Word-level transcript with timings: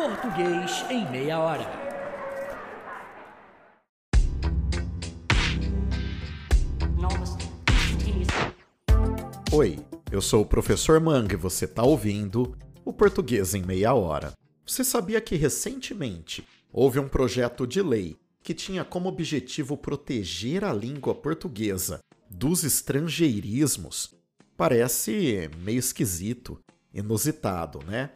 Português 0.00 0.82
em 0.88 1.06
meia 1.10 1.38
hora. 1.38 1.66
Oi, 9.52 9.78
eu 10.10 10.22
sou 10.22 10.40
o 10.40 10.46
professor 10.46 10.98
Mang 11.00 11.30
e 11.30 11.36
você 11.36 11.66
está 11.66 11.82
ouvindo 11.82 12.56
o 12.82 12.94
Português 12.94 13.54
em 13.54 13.60
Meia 13.60 13.92
Hora. 13.92 14.32
Você 14.64 14.82
sabia 14.82 15.20
que 15.20 15.36
recentemente 15.36 16.48
houve 16.72 16.98
um 16.98 17.06
projeto 17.06 17.66
de 17.66 17.82
lei 17.82 18.16
que 18.42 18.54
tinha 18.54 18.86
como 18.86 19.06
objetivo 19.06 19.76
proteger 19.76 20.64
a 20.64 20.72
língua 20.72 21.14
portuguesa 21.14 22.00
dos 22.30 22.64
estrangeirismos? 22.64 24.14
Parece 24.56 25.50
meio 25.58 25.78
esquisito, 25.78 26.58
inusitado, 26.94 27.80
né? 27.84 28.12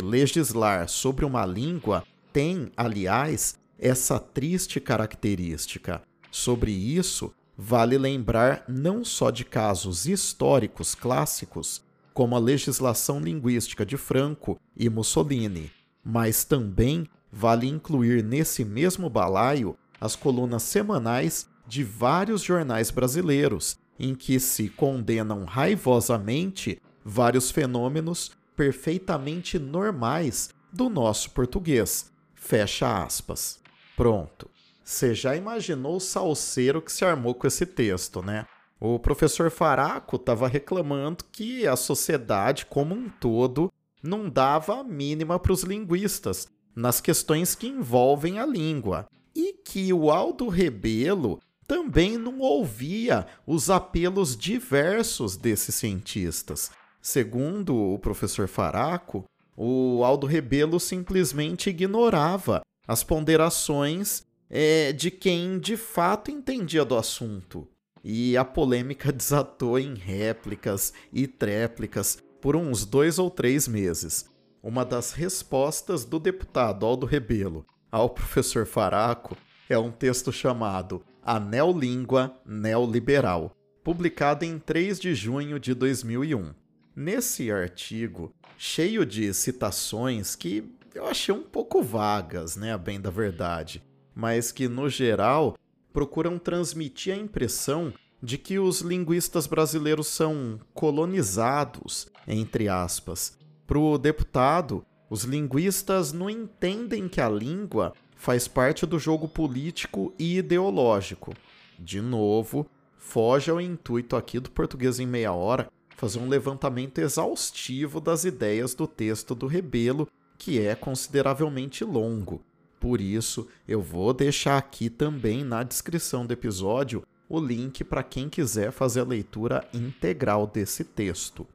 legislar 0.00 0.88
sobre 0.88 1.24
uma 1.24 1.46
língua 1.46 2.04
tem, 2.32 2.70
aliás, 2.76 3.56
essa 3.78 4.18
triste 4.18 4.80
característica. 4.80 6.02
Sobre 6.30 6.72
isso, 6.72 7.32
vale 7.60 7.98
lembrar 7.98 8.64
não 8.68 9.04
só 9.04 9.32
de 9.32 9.44
casos 9.44 10.06
históricos 10.06 10.94
clássicos, 10.94 11.82
como 12.14 12.36
a 12.36 12.38
legislação 12.38 13.18
linguística 13.18 13.84
de 13.84 13.96
Franco 13.96 14.60
e 14.76 14.88
Mussolini, 14.88 15.72
mas 16.04 16.44
também 16.44 17.08
vale 17.32 17.66
incluir 17.66 18.22
nesse 18.22 18.64
mesmo 18.64 19.10
balaio 19.10 19.76
as 20.00 20.14
colunas 20.14 20.62
semanais 20.62 21.48
de 21.66 21.82
vários 21.82 22.42
jornais 22.42 22.92
brasileiros, 22.92 23.76
em 23.98 24.14
que 24.14 24.38
se 24.38 24.68
condenam 24.68 25.44
raivosamente 25.44 26.80
vários 27.04 27.50
fenômenos 27.50 28.30
perfeitamente 28.56 29.58
normais 29.58 30.50
do 30.72 30.88
nosso 30.88 31.30
português. 31.32 32.12
Fecha 32.34 33.02
aspas. 33.02 33.58
Pronto. 33.96 34.48
Você 34.88 35.14
já 35.14 35.36
imaginou 35.36 35.96
o 35.96 36.00
salseiro 36.00 36.80
que 36.80 36.90
se 36.90 37.04
armou 37.04 37.34
com 37.34 37.46
esse 37.46 37.66
texto, 37.66 38.22
né? 38.22 38.46
O 38.80 38.98
professor 38.98 39.50
Faraco 39.50 40.16
estava 40.16 40.48
reclamando 40.48 41.26
que 41.30 41.66
a 41.66 41.76
sociedade 41.76 42.64
como 42.64 42.94
um 42.94 43.10
todo 43.10 43.70
não 44.02 44.30
dava 44.30 44.80
a 44.80 44.82
mínima 44.82 45.38
para 45.38 45.52
os 45.52 45.62
linguistas 45.62 46.48
nas 46.74 47.02
questões 47.02 47.54
que 47.54 47.66
envolvem 47.68 48.38
a 48.38 48.46
língua 48.46 49.06
e 49.36 49.52
que 49.52 49.92
o 49.92 50.10
Aldo 50.10 50.48
Rebelo 50.48 51.38
também 51.66 52.16
não 52.16 52.38
ouvia 52.38 53.26
os 53.46 53.68
apelos 53.68 54.34
diversos 54.34 55.36
desses 55.36 55.74
cientistas. 55.74 56.70
Segundo 57.02 57.76
o 57.76 57.98
professor 57.98 58.48
Faraco, 58.48 59.26
o 59.54 60.02
Aldo 60.02 60.26
Rebelo 60.26 60.80
simplesmente 60.80 61.68
ignorava 61.68 62.62
as 62.86 63.04
ponderações 63.04 64.26
é, 64.50 64.92
de 64.92 65.10
quem 65.10 65.58
de 65.58 65.76
fato 65.76 66.30
entendia 66.30 66.84
do 66.84 66.96
assunto 66.96 67.68
e 68.02 68.36
a 68.36 68.44
polêmica 68.44 69.10
desatou 69.12 69.78
em 69.78 69.94
réplicas 69.94 70.92
e 71.12 71.26
tréplicas 71.26 72.18
por 72.40 72.56
uns 72.56 72.84
dois 72.84 73.18
ou 73.18 73.30
três 73.30 73.66
meses. 73.68 74.28
Uma 74.62 74.84
das 74.84 75.12
respostas 75.12 76.04
do 76.04 76.18
deputado 76.18 76.84
Aldo 76.84 77.06
Rebelo 77.06 77.66
ao 77.90 78.10
professor 78.10 78.66
Faraco 78.66 79.36
é 79.68 79.78
um 79.78 79.90
texto 79.90 80.32
chamado 80.32 81.02
A 81.22 81.38
Neolíngua 81.38 82.36
Neoliberal, 82.44 83.54
publicado 83.84 84.44
em 84.44 84.58
3 84.58 84.98
de 84.98 85.14
junho 85.14 85.58
de 85.58 85.74
2001. 85.74 86.52
Nesse 86.94 87.50
artigo, 87.50 88.34
cheio 88.56 89.06
de 89.06 89.32
citações 89.32 90.34
que 90.34 90.64
eu 90.94 91.06
achei 91.06 91.32
um 91.32 91.42
pouco 91.42 91.82
vagas, 91.82 92.56
né, 92.56 92.76
bem 92.76 93.00
da 93.00 93.10
verdade, 93.10 93.82
mas 94.18 94.50
que 94.50 94.66
no 94.66 94.88
geral 94.88 95.56
procuram 95.92 96.40
transmitir 96.40 97.14
a 97.14 97.16
impressão 97.16 97.94
de 98.20 98.36
que 98.36 98.58
os 98.58 98.80
linguistas 98.80 99.46
brasileiros 99.46 100.08
são 100.08 100.58
colonizados, 100.74 102.08
entre 102.26 102.68
aspas. 102.68 103.38
Para 103.64 103.78
o 103.78 103.96
deputado, 103.96 104.84
os 105.08 105.22
linguistas 105.22 106.12
não 106.12 106.28
entendem 106.28 107.08
que 107.08 107.20
a 107.20 107.28
língua 107.28 107.92
faz 108.16 108.48
parte 108.48 108.84
do 108.84 108.98
jogo 108.98 109.28
político 109.28 110.12
e 110.18 110.38
ideológico. 110.38 111.32
De 111.78 112.00
novo, 112.00 112.66
foge 112.96 113.52
ao 113.52 113.60
intuito 113.60 114.16
aqui 114.16 114.40
do 114.40 114.50
Português 114.50 114.98
em 114.98 115.06
Meia 115.06 115.32
Hora 115.32 115.70
fazer 115.96 116.18
um 116.18 116.28
levantamento 116.28 116.98
exaustivo 116.98 118.00
das 118.00 118.24
ideias 118.24 118.74
do 118.74 118.88
texto 118.88 119.32
do 119.32 119.46
Rebelo, 119.46 120.08
que 120.36 120.60
é 120.60 120.74
consideravelmente 120.74 121.84
longo. 121.84 122.42
Por 122.80 123.00
isso, 123.00 123.48
eu 123.66 123.82
vou 123.82 124.12
deixar 124.14 124.56
aqui 124.56 124.88
também 124.88 125.42
na 125.42 125.62
descrição 125.62 126.24
do 126.24 126.32
episódio 126.32 127.04
o 127.28 127.40
link 127.40 127.82
para 127.84 128.02
quem 128.02 128.28
quiser 128.28 128.70
fazer 128.70 129.00
a 129.00 129.04
leitura 129.04 129.68
integral 129.74 130.46
desse 130.46 130.84
texto. 130.84 131.46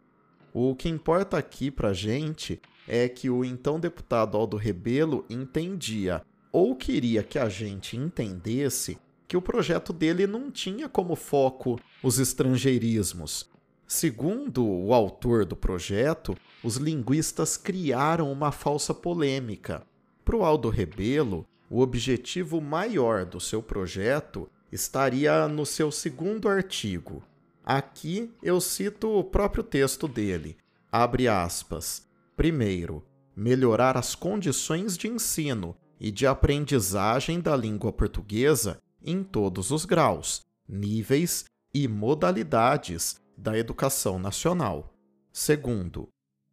O 0.53 0.75
que 0.75 0.89
importa 0.89 1.37
aqui 1.37 1.71
para 1.71 1.93
gente 1.93 2.61
é 2.87 3.07
que 3.07 3.29
o 3.29 3.43
então 3.43 3.79
deputado 3.79 4.37
Aldo 4.37 4.57
Rebelo 4.57 5.25
entendia, 5.29 6.21
ou 6.51 6.75
queria 6.75 7.23
que 7.23 7.39
a 7.39 7.47
gente 7.49 7.97
entendesse, 7.97 8.99
que 9.27 9.37
o 9.37 9.41
projeto 9.41 9.91
dele 9.91 10.27
não 10.27 10.51
tinha 10.51 10.87
como 10.87 11.15
foco 11.15 11.79
os 12.03 12.19
estrangeirismos. 12.19 13.49
Segundo 13.87 14.65
o 14.65 14.93
autor 14.93 15.45
do 15.45 15.55
projeto, 15.55 16.35
os 16.63 16.75
linguistas 16.75 17.57
criaram 17.57 18.31
uma 18.31 18.51
falsa 18.51 18.93
polêmica 18.93 19.83
para 20.23 20.35
o 20.35 20.43
Aldo 20.43 20.69
Rebelo, 20.69 21.45
o 21.69 21.81
objetivo 21.81 22.61
maior 22.61 23.25
do 23.25 23.39
seu 23.39 23.61
projeto 23.61 24.49
estaria 24.71 25.47
no 25.47 25.65
seu 25.65 25.91
segundo 25.91 26.47
artigo. 26.47 27.23
Aqui 27.63 28.31
eu 28.41 28.59
cito 28.59 29.09
o 29.09 29.23
próprio 29.23 29.63
texto 29.63 30.07
dele. 30.07 30.57
Abre 30.91 31.27
aspas. 31.27 32.07
Primeiro, 32.35 33.03
melhorar 33.35 33.97
as 33.97 34.15
condições 34.15 34.97
de 34.97 35.07
ensino 35.07 35.75
e 35.99 36.11
de 36.11 36.27
aprendizagem 36.27 37.39
da 37.39 37.55
língua 37.55 37.91
portuguesa 37.91 38.77
em 39.03 39.23
todos 39.23 39.71
os 39.71 39.85
graus, 39.85 40.41
níveis 40.67 41.45
e 41.73 41.87
modalidades 41.87 43.15
da 43.37 43.57
educação 43.57 44.19
nacional. 44.19 44.93
Segundo, 45.31 46.07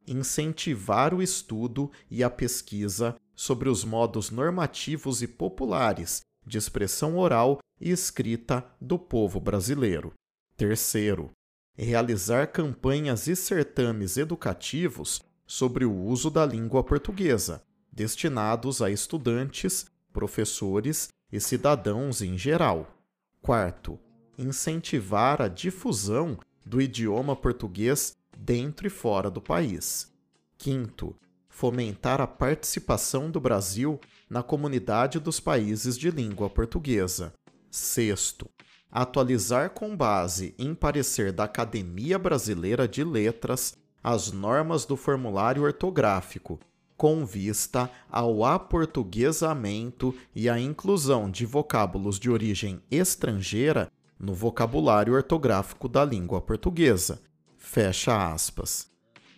incentivar 0.06 1.12
o 1.14 1.22
estudo 1.22 1.90
e 2.10 2.24
a 2.24 2.30
pesquisa 2.30 3.16
sobre 3.40 3.70
os 3.70 3.84
modos 3.84 4.30
normativos 4.30 5.22
e 5.22 5.26
populares 5.26 6.20
de 6.46 6.58
expressão 6.58 7.16
oral 7.16 7.58
e 7.80 7.90
escrita 7.90 8.62
do 8.78 8.98
povo 8.98 9.40
brasileiro. 9.40 10.12
Terceiro, 10.58 11.30
realizar 11.74 12.48
campanhas 12.48 13.26
e 13.28 13.34
certames 13.34 14.18
educativos 14.18 15.22
sobre 15.46 15.86
o 15.86 15.94
uso 16.04 16.28
da 16.28 16.44
língua 16.44 16.84
portuguesa, 16.84 17.62
destinados 17.90 18.82
a 18.82 18.90
estudantes, 18.90 19.86
professores 20.12 21.08
e 21.32 21.40
cidadãos 21.40 22.20
em 22.20 22.36
geral. 22.36 22.94
Quarto, 23.40 23.98
incentivar 24.36 25.40
a 25.40 25.48
difusão 25.48 26.38
do 26.66 26.78
idioma 26.78 27.34
português 27.34 28.14
dentro 28.36 28.86
e 28.86 28.90
fora 28.90 29.30
do 29.30 29.40
país. 29.40 30.12
Quinto, 30.58 31.16
fomentar 31.60 32.22
a 32.22 32.26
participação 32.26 33.30
do 33.30 33.38
Brasil 33.38 34.00
na 34.30 34.42
comunidade 34.42 35.20
dos 35.20 35.38
países 35.38 35.98
de 35.98 36.10
língua 36.10 36.48
portuguesa. 36.48 37.34
Sexto, 37.70 38.48
atualizar 38.90 39.68
com 39.68 39.94
base 39.94 40.54
em 40.58 40.74
parecer 40.74 41.32
da 41.32 41.44
Academia 41.44 42.18
Brasileira 42.18 42.88
de 42.88 43.04
Letras 43.04 43.76
as 44.02 44.32
normas 44.32 44.86
do 44.86 44.96
formulário 44.96 45.64
ortográfico, 45.64 46.58
com 46.96 47.26
vista 47.26 47.90
ao 48.10 48.42
aportuguesamento 48.42 50.14
e 50.34 50.48
à 50.48 50.58
inclusão 50.58 51.30
de 51.30 51.44
vocábulos 51.44 52.18
de 52.18 52.30
origem 52.30 52.80
estrangeira 52.90 53.92
no 54.18 54.32
vocabulário 54.32 55.12
ortográfico 55.12 55.90
da 55.90 56.06
língua 56.06 56.40
portuguesa. 56.40 57.20
Fecha 57.58 58.32
aspas. 58.32 58.90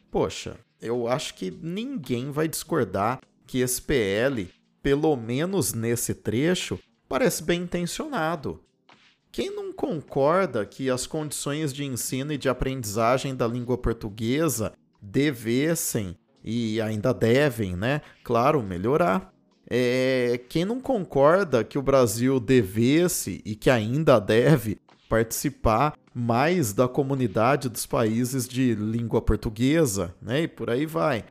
Poxa, 0.09 0.57
eu 0.83 1.07
acho 1.07 1.35
que 1.35 1.51
ninguém 1.51 2.33
vai 2.33 2.49
discordar 2.49 3.21
que 3.47 3.61
esse 3.61 3.81
PL, 3.81 4.51
pelo 4.83 5.17
menos 5.17 5.73
nesse 5.73 6.13
trecho, 6.13 6.79
parece 7.09 7.43
bem 7.45 7.63
intencionado. 7.63 8.61
Quem 9.31 9.55
não 9.55 9.73
concorda 9.73 10.67
que 10.67 10.91
as 10.91 11.07
condições 11.07 11.73
de 11.73 11.85
ensino 11.85 12.33
e 12.33 12.39
de 12.39 12.49
aprendizagem 12.49 13.35
da 13.35 13.47
língua 13.47 13.79
portuguesa 13.79 14.75
devessem 15.01 16.17
e 16.45 16.81
ainda 16.81 17.15
devem, 17.15 17.77
né? 17.77 18.03
Claro, 18.25 18.63
melhorar. 18.63 19.33
É, 19.71 20.41
quem 20.49 20.65
não 20.65 20.81
concorda 20.81 21.65
que 21.65 21.79
o 21.79 21.83
Brasil 21.83 22.39
devesse 22.41 23.41
e 23.45 23.55
que 23.55 23.71
ainda 23.71 24.19
deve 24.19 24.79
participar 25.09 25.95
mais 26.15 26.73
da 26.73 26.87
comunidade 26.87 27.69
dos 27.69 27.87
países 27.87 28.47
de 28.47 28.75
língua 28.75 29.23
portuguesa, 29.23 30.15
né? 30.21 30.43
E 30.43 30.49
por 30.49 30.71
aí 30.71 30.87
vai. 30.87 31.25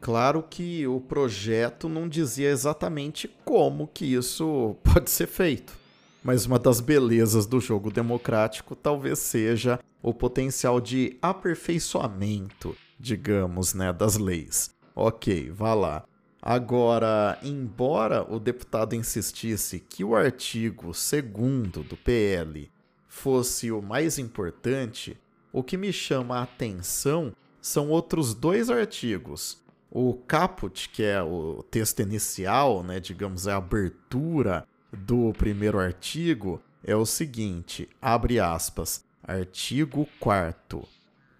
Claro 0.00 0.42
que 0.42 0.86
o 0.86 1.00
projeto 1.00 1.88
não 1.88 2.08
dizia 2.08 2.48
exatamente 2.48 3.28
como 3.44 3.86
que 3.86 4.14
isso 4.14 4.76
pode 4.84 5.10
ser 5.10 5.26
feito, 5.26 5.76
mas 6.24 6.46
uma 6.46 6.58
das 6.58 6.80
belezas 6.80 7.44
do 7.44 7.60
jogo 7.60 7.90
democrático 7.90 8.74
talvez 8.74 9.18
seja 9.18 9.78
o 10.02 10.14
potencial 10.14 10.80
de 10.80 11.18
aperfeiçoamento, 11.20 12.74
digamos, 12.98 13.74
né, 13.74 13.92
das 13.92 14.16
leis. 14.16 14.70
Ok, 14.94 15.50
vá 15.50 15.74
lá. 15.74 16.04
Agora, 16.42 17.38
embora 17.42 18.24
o 18.32 18.40
deputado 18.40 18.94
insistisse 18.94 19.78
que 19.78 20.02
o 20.02 20.16
artigo 20.16 20.92
2 20.92 21.86
do 21.86 21.96
PL 21.98 22.70
fosse 23.10 23.72
o 23.72 23.82
mais 23.82 24.18
importante, 24.18 25.18
o 25.52 25.64
que 25.64 25.76
me 25.76 25.92
chama 25.92 26.38
a 26.38 26.42
atenção 26.44 27.34
são 27.60 27.90
outros 27.90 28.32
dois 28.32 28.70
artigos. 28.70 29.60
O 29.90 30.14
caput, 30.14 30.88
que 30.90 31.02
é 31.02 31.20
o 31.20 31.64
texto 31.68 32.00
inicial, 32.00 32.84
né, 32.84 33.00
digamos, 33.00 33.48
é 33.48 33.52
a 33.52 33.56
abertura 33.56 34.64
do 34.92 35.32
primeiro 35.32 35.80
artigo, 35.80 36.62
é 36.84 36.94
o 36.94 37.04
seguinte: 37.04 37.88
abre 38.00 38.38
aspas, 38.38 39.04
artigo 39.22 40.08
4 40.20 40.86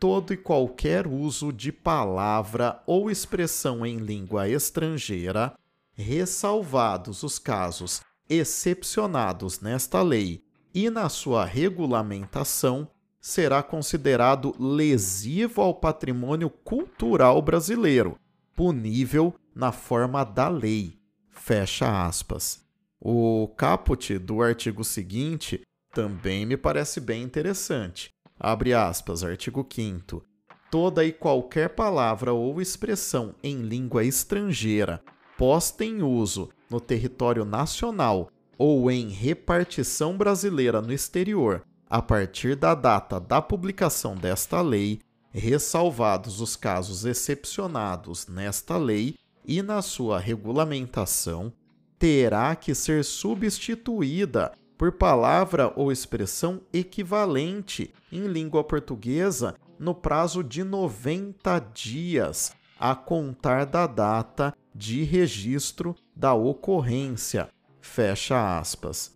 todo 0.01 0.33
e 0.33 0.37
qualquer 0.39 1.07
uso 1.07 1.53
de 1.53 1.71
palavra 1.71 2.83
ou 2.87 3.11
expressão 3.11 3.85
em 3.85 3.99
língua 3.99 4.49
estrangeira, 4.49 5.53
ressalvados 5.93 7.23
os 7.23 7.39
casos 7.39 8.01
excepcionados 8.27 9.61
nesta 9.61 10.01
lei 10.01 10.43
e 10.75 10.91
na 10.91 11.09
sua 11.09 11.45
regulamentação, 11.45 12.89
será 13.21 13.63
considerado 13.63 14.55
lesivo 14.59 15.61
ao 15.61 15.75
patrimônio 15.75 16.49
cultural 16.49 17.41
brasileiro, 17.43 18.19
punível 18.55 19.35
na 19.55 19.73
forma 19.73 20.25
da 20.25 20.49
lei. 20.49 20.99
Fecha 21.29 22.07
aspas. 22.07 22.65
O 23.01 23.49
caput 23.57 24.19
do 24.19 24.43
artigo 24.43 24.85
seguinte 24.85 25.61
também 25.93 26.47
me 26.47 26.57
parece 26.57 27.01
bem 27.01 27.23
interessante. 27.23 28.11
Abre 28.39 28.73
aspas, 28.73 29.23
artigo 29.23 29.67
5 29.69 30.23
Toda 30.71 31.05
e 31.05 31.13
qualquer 31.13 31.71
palavra 31.71 32.33
ou 32.33 32.61
expressão 32.61 33.35
em 33.43 33.57
língua 33.63 34.05
estrangeira 34.05 35.03
posta 35.37 35.85
em 35.85 36.01
uso 36.01 36.49
no 36.71 36.81
território 36.81 37.45
nacional 37.45 38.31
ou 38.63 38.91
em 38.91 39.09
repartição 39.09 40.19
brasileira 40.19 40.83
no 40.83 40.93
exterior, 40.93 41.63
a 41.89 42.03
partir 42.03 42.55
da 42.55 42.75
data 42.75 43.19
da 43.19 43.41
publicação 43.41 44.15
desta 44.15 44.61
lei, 44.61 45.01
ressalvados 45.31 46.43
os 46.43 46.57
casos 46.57 47.07
excepcionados 47.07 48.27
nesta 48.27 48.77
lei 48.77 49.15
e 49.47 49.63
na 49.63 49.81
sua 49.81 50.19
regulamentação, 50.19 51.51
terá 51.99 52.55
que 52.55 52.75
ser 52.75 53.03
substituída 53.03 54.53
por 54.77 54.93
palavra 54.93 55.73
ou 55.75 55.91
expressão 55.91 56.61
equivalente 56.71 57.95
em 58.13 58.27
língua 58.27 58.63
portuguesa 58.63 59.55
no 59.79 59.95
prazo 59.95 60.45
de 60.45 60.63
90 60.63 61.59
dias, 61.73 62.53
a 62.79 62.95
contar 62.95 63.65
da 63.65 63.87
data 63.87 64.55
de 64.75 65.03
registro 65.03 65.97
da 66.15 66.35
ocorrência. 66.35 67.49
Fecha 67.93 68.57
aspas. 68.57 69.13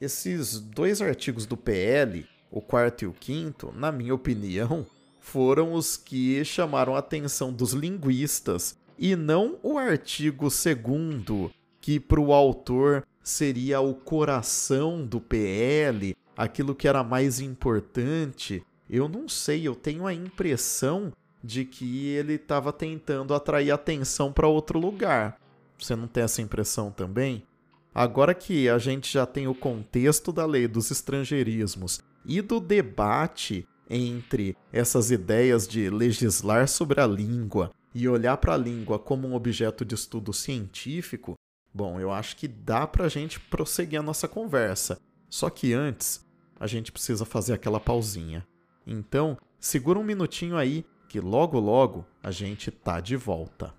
Esses 0.00 0.58
dois 0.58 1.02
artigos 1.02 1.44
do 1.44 1.58
PL, 1.58 2.26
o 2.50 2.58
quarto 2.62 3.02
e 3.02 3.06
o 3.06 3.12
quinto, 3.12 3.70
na 3.76 3.92
minha 3.92 4.14
opinião, 4.14 4.86
foram 5.20 5.74
os 5.74 5.98
que 5.98 6.42
chamaram 6.42 6.96
a 6.96 7.00
atenção 7.00 7.52
dos 7.52 7.74
linguistas 7.74 8.78
e 8.98 9.14
não 9.14 9.58
o 9.62 9.76
artigo 9.76 10.50
segundo, 10.50 11.50
que 11.82 12.00
para 12.00 12.18
o 12.18 12.32
autor 12.32 13.06
seria 13.22 13.82
o 13.82 13.92
coração 13.92 15.04
do 15.04 15.20
PL, 15.20 16.16
aquilo 16.34 16.74
que 16.74 16.88
era 16.88 17.04
mais 17.04 17.40
importante. 17.40 18.64
Eu 18.88 19.06
não 19.06 19.28
sei, 19.28 19.68
eu 19.68 19.74
tenho 19.74 20.06
a 20.06 20.14
impressão 20.14 21.12
de 21.42 21.66
que 21.66 22.08
ele 22.08 22.36
estava 22.36 22.72
tentando 22.72 23.34
atrair 23.34 23.70
atenção 23.70 24.32
para 24.32 24.48
outro 24.48 24.78
lugar. 24.78 25.38
Você 25.78 25.94
não 25.94 26.06
tem 26.08 26.22
essa 26.22 26.40
impressão 26.40 26.90
também? 26.90 27.44
Agora 27.94 28.34
que 28.34 28.68
a 28.68 28.78
gente 28.78 29.12
já 29.12 29.24
tem 29.24 29.46
o 29.46 29.54
contexto 29.54 30.32
da 30.32 30.44
lei 30.44 30.66
dos 30.66 30.90
estrangeirismos 30.90 32.00
e 32.24 32.40
do 32.40 32.58
debate 32.58 33.66
entre 33.88 34.56
essas 34.72 35.10
ideias 35.10 35.68
de 35.68 35.88
legislar 35.90 36.66
sobre 36.66 37.00
a 37.00 37.06
língua 37.06 37.70
e 37.94 38.08
olhar 38.08 38.36
para 38.38 38.54
a 38.54 38.58
língua 38.58 38.98
como 38.98 39.28
um 39.28 39.34
objeto 39.34 39.84
de 39.84 39.94
estudo 39.94 40.32
científico, 40.32 41.36
Bom, 41.76 41.98
eu 41.98 42.12
acho 42.12 42.36
que 42.36 42.46
dá 42.46 42.86
pra 42.86 43.08
gente 43.08 43.40
prosseguir 43.40 43.98
a 43.98 44.02
nossa 44.02 44.28
conversa. 44.28 44.96
Só 45.28 45.50
que 45.50 45.72
antes, 45.72 46.24
a 46.60 46.68
gente 46.68 46.92
precisa 46.92 47.24
fazer 47.24 47.52
aquela 47.52 47.80
pausinha. 47.80 48.46
Então, 48.86 49.36
segura 49.58 49.98
um 49.98 50.04
minutinho 50.04 50.56
aí, 50.56 50.86
que 51.08 51.18
logo 51.18 51.58
logo 51.58 52.06
a 52.22 52.30
gente 52.30 52.70
tá 52.70 53.00
de 53.00 53.16
volta. 53.16 53.74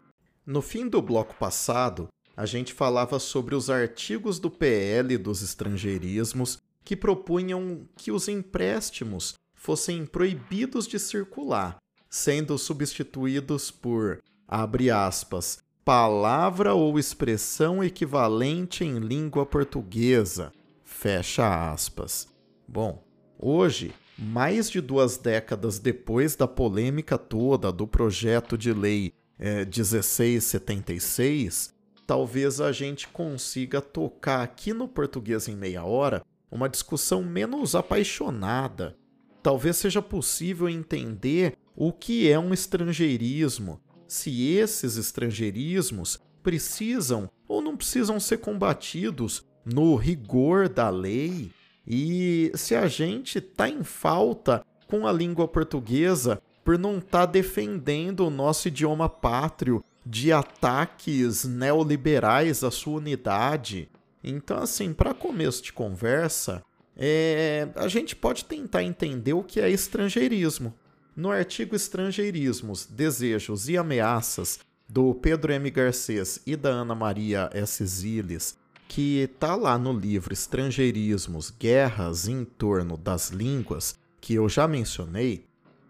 No 0.46 0.62
fim 0.62 0.90
do 0.90 1.02
bloco 1.02 1.36
passado, 1.36 2.10
a 2.36 2.46
gente 2.46 2.74
falava 2.74 3.20
sobre 3.20 3.56
os 3.56 3.70
artigos 3.70 4.40
do 4.40 4.52
PL 4.52 5.18
dos 5.18 5.42
estrangeirismos 5.42 6.60
que 6.84 6.96
propunham 6.96 7.88
que 7.96 8.12
os 8.12 8.28
empréstimos 8.28 9.36
fossem 9.54 10.06
proibidos 10.06 10.88
de 10.88 11.00
circular, 11.00 11.78
sendo 12.10 12.58
substituídos 12.58 13.72
por, 13.72 14.22
abre 14.48 14.92
aspas, 14.92 15.60
palavra 15.84 16.74
ou 16.74 17.00
expressão 17.00 17.84
equivalente 17.84 18.84
em 18.84 19.00
língua 19.00 19.46
portuguesa. 19.46 20.52
Fecha 20.84 21.72
aspas. 21.72 22.28
Bom, 22.68 23.04
hoje, 23.40 23.94
mais 24.18 24.70
de 24.70 24.82
duas 24.82 25.18
décadas 25.18 25.80
depois 25.80 26.36
da 26.36 26.48
polêmica 26.48 27.18
toda 27.18 27.72
do 27.72 27.88
projeto 27.88 28.58
de 28.58 28.74
lei 28.74 29.14
é, 29.38 29.66
1676, 29.66 31.75
talvez 32.06 32.62
a 32.62 32.72
gente 32.72 33.08
consiga 33.08 33.82
tocar 33.82 34.42
aqui 34.42 34.74
no 34.74 34.88
Português 34.88 35.48
em 35.48 35.56
Meia 35.56 35.84
Hora 35.84 36.24
uma 36.52 36.70
discussão 36.70 37.24
menos 37.24 37.76
apaixonada. 37.76 38.96
Talvez 39.42 39.78
seja 39.78 40.02
possível 40.02 40.70
entender 40.70 41.58
o 41.76 41.92
que 41.92 42.30
é 42.30 42.40
um 42.40 42.54
estrangeirismo, 42.54 43.82
se 44.08 44.52
esses 44.52 44.98
estrangeirismos 44.98 46.20
precisam 46.42 47.30
ou 47.48 47.62
não 47.62 47.76
precisam 47.76 48.20
ser 48.20 48.38
combatidos 48.38 49.44
no 49.66 49.96
rigor 49.96 50.70
da 50.70 50.90
lei 50.90 51.52
e 51.88 52.52
se 52.56 52.76
a 52.76 52.88
gente 52.88 53.40
está 53.40 53.68
em 53.68 53.84
falta 53.84 54.64
com 54.88 55.08
a 55.08 55.12
língua 55.12 55.48
portuguesa 55.48 56.42
por 56.64 56.78
não 56.78 57.00
estar 57.00 57.26
tá 57.26 57.26
defendendo 57.26 58.22
o 58.22 58.30
nosso 58.30 58.68
idioma 58.68 59.10
pátrio 59.10 59.84
de 60.06 60.32
ataques 60.32 61.46
neoliberais 61.46 62.64
à 62.64 62.70
sua 62.70 62.98
unidade. 62.98 63.90
Então, 64.24 64.58
assim, 64.58 64.94
para 64.94 65.14
começo 65.14 65.64
de 65.64 65.74
conversa, 65.74 66.64
é, 66.96 67.68
a 67.76 67.88
gente 67.88 68.16
pode 68.16 68.46
tentar 68.46 68.84
entender 68.84 69.34
o 69.34 69.44
que 69.44 69.60
é 69.60 69.70
estrangeirismo. 69.70 70.74
No 71.16 71.32
artigo 71.32 71.76
Estrangeirismos, 71.76 72.86
Desejos 72.86 73.70
e 73.70 73.78
Ameaças, 73.78 74.60
do 74.88 75.14
Pedro 75.16 75.52
M. 75.52 75.70
Garcês 75.72 76.42
e 76.46 76.56
da 76.56 76.70
Ana 76.70 76.94
Maria 76.94 77.50
S. 77.54 77.86
Ziles, 77.86 78.58
que 78.88 79.20
está 79.20 79.56
lá 79.56 79.78
no 79.78 79.94
livro 79.94 80.34
Estrangeirismos, 80.34 81.52
Guerras 81.52 82.28
em 82.28 82.44
torno 82.44 82.98
das 82.98 83.30
línguas, 83.30 83.96
que 84.20 84.34
eu 84.34 84.48
já 84.50 84.68
mencionei, 84.68 85.45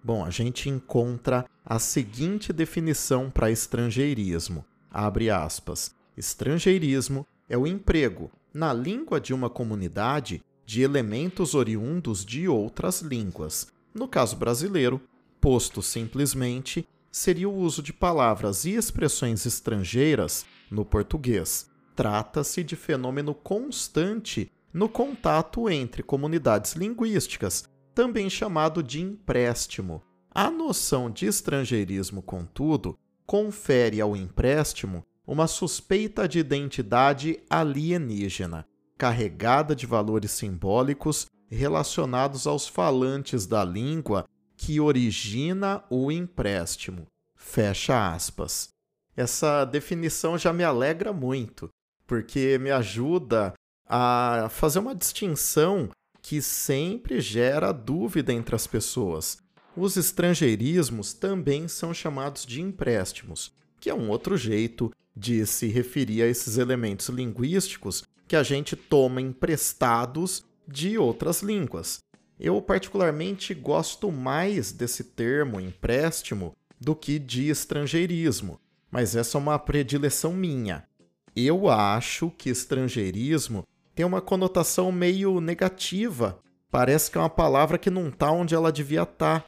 bom, 0.05 0.23
a 0.23 0.29
gente 0.29 0.69
encontra 0.69 1.45
a 1.65 1.79
seguinte 1.79 2.53
definição 2.53 3.31
para 3.31 3.49
estrangeirismo. 3.49 4.63
Abre 4.91 5.31
aspas. 5.31 5.95
Estrangeirismo 6.15 7.25
é 7.49 7.57
o 7.57 7.65
emprego, 7.65 8.31
na 8.53 8.71
língua 8.71 9.19
de 9.19 9.33
uma 9.33 9.49
comunidade, 9.49 10.43
de 10.63 10.83
elementos 10.83 11.55
oriundos 11.55 12.23
de 12.23 12.47
outras 12.47 13.01
línguas. 13.01 13.67
No 13.93 14.07
caso 14.07 14.35
brasileiro, 14.35 15.01
Posto 15.41 15.81
simplesmente, 15.81 16.87
seria 17.11 17.47
o 17.47 17.55
uso 17.55 17.81
de 17.83 17.93
palavras 17.93 18.65
e 18.65 18.71
expressões 18.71 19.45
estrangeiras 19.45 20.45
no 20.71 20.85
português. 20.85 21.69
Trata-se 21.95 22.63
de 22.63 22.75
fenômeno 22.75 23.33
constante 23.33 24.51
no 24.73 24.89
contato 24.89 25.69
entre 25.69 26.03
comunidades 26.03 26.73
linguísticas, 26.73 27.69
também 27.95 28.29
chamado 28.29 28.83
de 28.83 29.01
empréstimo. 29.01 30.03
A 30.29 30.51
noção 30.51 31.09
de 31.09 31.25
estrangeirismo, 31.25 32.21
contudo, 32.21 32.99
confere 33.25 34.01
ao 34.01 34.15
empréstimo 34.15 35.03
uma 35.25 35.47
suspeita 35.47 36.27
de 36.27 36.37
identidade 36.37 37.39
alienígena, 37.49 38.67
carregada 38.97 39.73
de 39.73 39.87
valores 39.87 40.31
simbólicos 40.31 41.25
relacionados 41.49 42.45
aos 42.45 42.67
falantes 42.67 43.47
da 43.47 43.63
língua 43.63 44.25
que 44.57 44.79
origina 44.79 45.81
o 45.89 46.11
empréstimo. 46.11 47.07
Fecha 47.35 48.13
aspas. 48.13 48.69
Essa 49.15 49.63
definição 49.63 50.37
já 50.37 50.51
me 50.51 50.63
alegra 50.63 51.13
muito, 51.13 51.69
porque 52.05 52.57
me 52.57 52.71
ajuda 52.71 53.53
a 53.87 54.47
fazer 54.49 54.79
uma 54.79 54.93
distinção 54.93 55.89
que 56.25 56.41
sempre 56.41 57.21
gera 57.21 57.71
dúvida 57.71 58.33
entre 58.33 58.55
as 58.55 58.65
pessoas. 58.65 59.37
Os 59.77 59.95
estrangeirismos 59.95 61.13
também 61.13 61.67
são 61.67 61.93
chamados 61.93 62.47
de 62.47 62.63
empréstimos, 62.63 63.53
que 63.79 63.91
é 63.91 63.93
um 63.93 64.09
outro 64.09 64.35
jeito 64.35 64.91
de 65.15 65.45
se 65.45 65.67
referir 65.67 66.23
a 66.23 66.27
esses 66.27 66.57
elementos 66.57 67.09
linguísticos 67.09 68.03
que 68.27 68.35
a 68.35 68.41
gente 68.41 68.75
toma 68.75 69.21
emprestados 69.21 70.43
de 70.67 70.97
outras 70.97 71.43
línguas. 71.43 71.99
Eu, 72.39 72.59
particularmente, 72.59 73.53
gosto 73.53 74.11
mais 74.11 74.71
desse 74.71 75.03
termo 75.03 75.61
empréstimo 75.61 76.55
do 76.81 76.95
que 76.95 77.19
de 77.19 77.49
estrangeirismo, 77.49 78.59
mas 78.89 79.15
essa 79.15 79.37
é 79.37 79.39
uma 79.39 79.59
predileção 79.59 80.33
minha. 80.33 80.87
Eu 81.35 81.69
acho 81.69 82.31
que 82.31 82.49
estrangeirismo 82.49 83.63
tem 83.95 84.05
uma 84.05 84.21
conotação 84.21 84.91
meio 84.91 85.39
negativa. 85.39 86.37
Parece 86.69 87.09
que 87.09 87.17
é 87.17 87.21
uma 87.21 87.29
palavra 87.29 87.77
que 87.77 87.89
não 87.89 88.09
está 88.09 88.29
onde 88.29 88.53
ela 88.53 88.71
devia 88.71 89.03
estar. 89.03 89.41
Tá. 89.41 89.45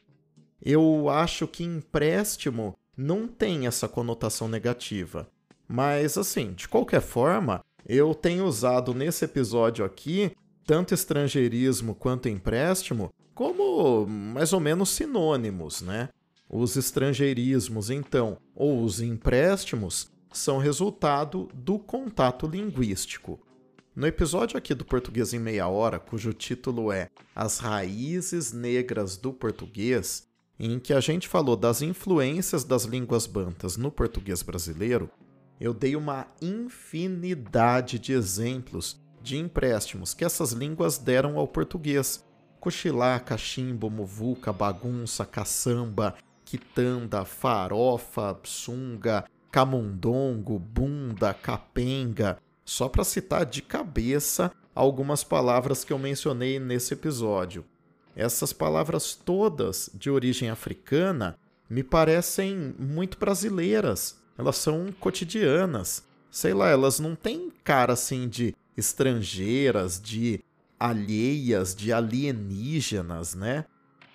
Eu 0.61 1.09
acho 1.09 1.47
que 1.47 1.63
empréstimo 1.63 2.73
não 2.95 3.27
tem 3.27 3.67
essa 3.67 3.87
conotação 3.87 4.47
negativa. 4.47 5.29
Mas, 5.67 6.17
assim, 6.17 6.53
de 6.53 6.67
qualquer 6.67 7.01
forma, 7.01 7.61
eu 7.85 8.15
tenho 8.15 8.45
usado 8.45 8.93
nesse 8.93 9.25
episódio 9.25 9.83
aqui 9.83 10.31
tanto 10.65 10.93
estrangeirismo 10.93 11.93
quanto 11.93 12.29
empréstimo 12.29 13.09
como 13.33 14.05
mais 14.07 14.51
ou 14.51 14.59
menos 14.59 14.89
sinônimos, 14.89 15.81
né? 15.81 16.09
Os 16.49 16.75
estrangeirismos, 16.75 17.89
então, 17.89 18.37
ou 18.55 18.81
os 18.83 18.99
empréstimos, 19.01 20.09
são 20.31 20.57
resultado 20.57 21.49
do 21.53 21.77
contato 21.77 22.47
linguístico. 22.47 23.39
No 23.97 24.05
episódio 24.05 24.59
aqui 24.59 24.75
do 24.75 24.85
Português 24.85 25.33
em 25.33 25.39
Meia 25.39 25.67
Hora, 25.67 25.97
cujo 25.97 26.31
título 26.31 26.91
é 26.91 27.09
As 27.35 27.57
Raízes 27.57 28.53
Negras 28.53 29.17
do 29.17 29.33
Português, 29.33 30.27
em 30.59 30.77
que 30.77 30.93
a 30.93 30.99
gente 30.99 31.27
falou 31.27 31.55
das 31.55 31.81
influências 31.81 32.63
das 32.63 32.83
línguas 32.83 33.25
bantas 33.25 33.75
no 33.75 33.91
português 33.91 34.43
brasileiro, 34.43 35.09
eu 35.59 35.73
dei 35.73 35.95
uma 35.95 36.27
infinidade 36.39 37.97
de 37.97 38.13
exemplos 38.13 39.01
de 39.19 39.35
empréstimos 39.35 40.13
que 40.13 40.23
essas 40.23 40.51
línguas 40.51 40.99
deram 40.99 41.39
ao 41.39 41.47
português. 41.47 42.23
Cochilá, 42.59 43.19
cachimbo, 43.19 43.89
muvuca, 43.89 44.53
bagunça, 44.53 45.25
caçamba, 45.25 46.13
quitanda, 46.45 47.25
farofa, 47.25 48.39
sunga, 48.43 49.25
camundongo, 49.51 50.59
bunda, 50.59 51.33
capenga, 51.33 52.37
só 52.67 52.89
para 52.89 53.05
citar 53.05 53.45
de 53.45 53.61
cabeça 53.61 54.51
algumas 54.75 55.23
palavras 55.23 55.85
que 55.85 55.93
eu 55.93 55.97
mencionei 55.97 56.59
nesse 56.59 56.93
episódio. 56.93 57.63
Essas 58.13 58.51
palavras 58.51 59.15
todas 59.15 59.89
de 59.93 60.09
origem 60.09 60.49
africana 60.49 61.39
me 61.69 61.81
parecem 61.81 62.75
muito 62.77 63.17
brasileiras. 63.17 64.19
Elas 64.37 64.57
são 64.57 64.91
cotidianas. 64.99 66.03
Sei 66.29 66.53
lá, 66.53 66.67
elas 66.67 66.99
não 66.99 67.15
têm 67.15 67.49
cara 67.63 67.93
assim 67.93 68.27
de 68.27 68.53
estrangeiras, 68.75 69.99
de 69.99 70.43
alheias, 70.77 71.73
de 71.73 71.93
alienígenas, 71.93 73.33
né? 73.33 73.63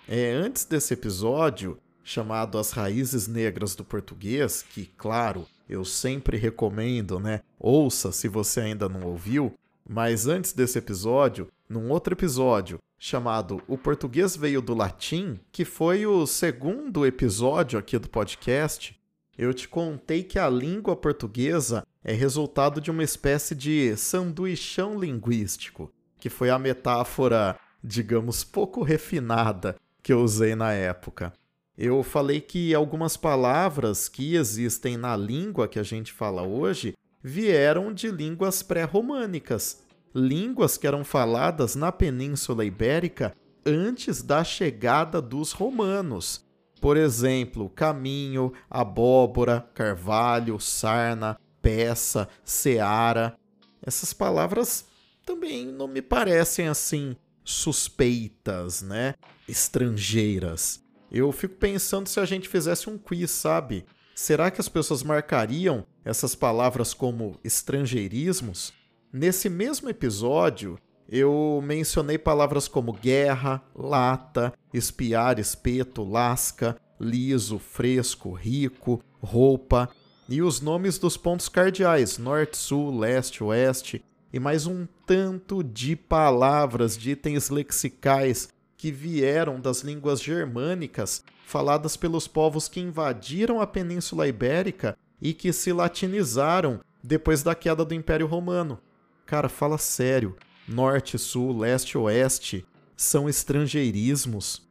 É, 0.07 0.31
antes 0.31 0.63
desse 0.63 0.93
episódio, 0.93 1.79
chamado 2.03 2.59
As 2.59 2.69
Raízes 2.71 3.27
Negras 3.27 3.73
do 3.73 3.83
Português, 3.83 4.61
que, 4.61 4.85
claro, 4.95 5.47
eu 5.67 5.83
sempre 5.85 6.37
recomendo, 6.37 7.19
né? 7.19 7.41
Ouça 7.59 8.11
se 8.11 8.27
você 8.27 8.61
ainda 8.61 8.87
não 8.89 9.07
ouviu. 9.07 9.53
Mas 9.87 10.27
antes 10.27 10.53
desse 10.53 10.77
episódio, 10.77 11.49
num 11.67 11.89
outro 11.89 12.13
episódio 12.13 12.79
chamado 12.97 13.61
O 13.67 13.77
Português 13.77 14.35
Veio 14.35 14.61
do 14.61 14.73
Latim, 14.73 15.39
que 15.51 15.65
foi 15.65 16.05
o 16.05 16.25
segundo 16.25 17.05
episódio 17.05 17.77
aqui 17.77 17.97
do 17.97 18.09
podcast, 18.09 18.97
eu 19.37 19.53
te 19.53 19.67
contei 19.67 20.23
que 20.23 20.39
a 20.39 20.49
língua 20.49 20.95
portuguesa 20.95 21.85
é 22.03 22.13
resultado 22.13 22.79
de 22.79 22.91
uma 22.91 23.03
espécie 23.03 23.55
de 23.55 23.95
sanduichão 23.97 24.97
linguístico, 24.97 25.91
que 26.19 26.29
foi 26.29 26.49
a 26.49 26.59
metáfora, 26.59 27.59
digamos, 27.83 28.43
pouco 28.43 28.83
refinada 28.83 29.75
que 30.01 30.13
eu 30.13 30.21
usei 30.21 30.55
na 30.55 30.71
época. 30.71 31.33
Eu 31.77 32.03
falei 32.03 32.39
que 32.39 32.73
algumas 32.73 33.17
palavras 33.17 34.07
que 34.07 34.35
existem 34.35 34.95
na 34.95 35.17
língua 35.17 35.67
que 35.67 35.79
a 35.79 35.83
gente 35.83 36.13
fala 36.13 36.43
hoje 36.43 36.93
vieram 37.21 37.91
de 37.91 38.11
línguas 38.11 38.61
pré-românicas, 38.61 39.81
línguas 40.13 40.77
que 40.77 40.85
eram 40.85 41.03
faladas 41.03 41.75
na 41.75 41.91
Península 41.91 42.63
Ibérica 42.63 43.35
antes 43.65 44.21
da 44.21 44.43
chegada 44.43 45.21
dos 45.21 45.51
romanos. 45.51 46.45
Por 46.79 46.97
exemplo, 46.97 47.69
caminho, 47.69 48.53
abóbora, 48.69 49.65
carvalho, 49.73 50.59
sarna, 50.59 51.39
peça, 51.61 52.27
seara. 52.43 53.35
Essas 53.81 54.13
palavras 54.13 54.85
também 55.25 55.65
não 55.65 55.87
me 55.87 56.01
parecem 56.01 56.67
assim 56.67 57.15
suspeitas, 57.43 58.81
né? 58.81 59.15
Estrangeiras. 59.47 60.82
Eu 61.13 61.31
fico 61.31 61.53
pensando 61.55 62.07
se 62.07 62.19
a 62.19 62.25
gente 62.25 62.49
fizesse 62.49 62.89
um 62.89 62.97
quiz, 62.97 63.29
sabe? 63.29 63.85
Será 64.15 64.49
que 64.49 64.59
as 64.59 64.67
pessoas 64.67 65.03
marcariam 65.03 65.85
essas 66.03 66.33
palavras 66.33 66.91
como 66.91 67.39
estrangeirismos? 67.43 68.73
Nesse 69.11 69.47
mesmo 69.47 69.87
episódio, 69.87 70.75
eu 71.07 71.61
mencionei 71.63 72.17
palavras 72.17 72.67
como 72.67 72.93
guerra, 72.93 73.63
lata, 73.75 74.51
espiar, 74.73 75.37
espeto, 75.37 76.03
lasca, 76.03 76.75
liso, 76.99 77.59
fresco, 77.59 78.31
rico, 78.31 78.99
roupa 79.21 79.89
e 80.27 80.41
os 80.41 80.61
nomes 80.61 80.97
dos 80.97 81.15
pontos 81.15 81.47
cardeais 81.47 82.17
norte, 82.17 82.57
sul, 82.57 82.97
leste, 82.97 83.43
oeste 83.43 84.03
e 84.33 84.39
mais 84.39 84.65
um 84.65 84.87
tanto 85.05 85.63
de 85.63 85.95
palavras 85.95 86.97
de 86.97 87.11
itens 87.11 87.51
lexicais 87.51 88.49
que 88.83 88.91
vieram 88.91 89.61
das 89.61 89.79
línguas 89.79 90.21
germânicas 90.21 91.23
faladas 91.45 91.95
pelos 91.95 92.27
povos 92.27 92.67
que 92.67 92.81
invadiram 92.81 93.61
a 93.61 93.65
Península 93.65 94.27
Ibérica 94.27 94.97
e 95.21 95.33
que 95.33 95.53
se 95.53 95.71
latinizaram 95.71 96.81
depois 97.01 97.41
da 97.41 97.55
queda 97.55 97.85
do 97.85 97.93
Império 97.93 98.27
Romano. 98.27 98.77
Cara, 99.25 99.47
fala 99.47 99.77
sério. 99.77 100.35
Norte, 100.67 101.17
sul, 101.17 101.59
leste, 101.59 101.97
oeste 101.97 102.65
são 102.97 103.29
estrangeirismos. 103.29 104.61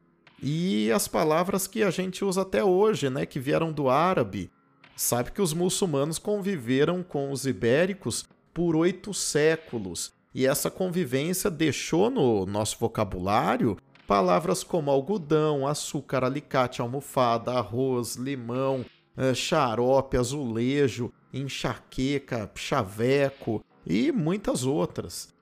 E 0.43 0.93
as 0.93 1.09
palavras 1.09 1.67
que 1.67 1.83
a 1.83 1.91
gente 1.91 2.23
usa 2.23 2.43
até 2.43 2.63
hoje, 2.63 3.09
né, 3.09 3.25
que 3.25 3.41
vieram 3.41 3.73
do 3.73 3.89
árabe. 3.89 4.51
Sabe 4.95 5.33
que 5.33 5.41
os 5.41 5.55
muçulmanos 5.55 6.19
conviveram 6.19 7.03
com 7.03 7.33
os 7.33 7.47
ibéricos 7.47 8.27
por 8.53 8.77
oito 8.77 9.15
séculos. 9.15 10.13
E 10.35 10.47
essa 10.47 10.71
convivência 10.71 11.51
deixou 11.51 12.11
no 12.11 12.45
nosso 12.45 12.77
vocabulário 12.79 13.79
palavras 14.13 14.63
como 14.63 14.91
algodão, 14.91 15.67
açúcar, 15.67 16.23
alicate, 16.23 16.83
almofada, 16.83 17.53
arroz, 17.53 18.17
limão, 18.17 18.85
eh, 19.17 19.33
xarope, 19.33 20.19
azulejo, 20.19 21.11
enxaqueca, 21.33 22.51
chaveco, 22.55 23.65
e 23.87 24.13
muitas 24.13 24.67
outras. 24.67 25.33